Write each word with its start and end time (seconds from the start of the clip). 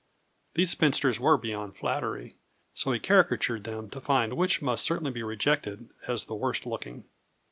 These 0.55 0.71
spinsters 0.71 1.19
were 1.19 1.37
beyond 1.37 1.75
flattery, 1.77 2.35
so 2.73 2.91
he 2.91 2.99
caricatured 2.99 3.65
them 3.65 3.87
to 3.91 4.01
find 4.01 4.33
which 4.33 4.59
must 4.59 4.83
certainly 4.83 5.11
be 5.11 5.21
rejected 5.21 5.91
as 6.07 6.25
the 6.25 6.33
worst 6.33 6.65
looking. 6.65 7.03